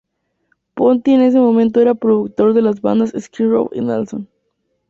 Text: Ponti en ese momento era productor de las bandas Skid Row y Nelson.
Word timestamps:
Ponti 0.73 1.11
en 1.11 1.21
ese 1.21 1.37
momento 1.39 1.79
era 1.79 1.93
productor 1.93 2.53
de 2.55 2.63
las 2.63 2.81
bandas 2.81 3.13
Skid 3.15 3.45
Row 3.49 3.69
y 3.71 3.81
Nelson. 3.81 4.27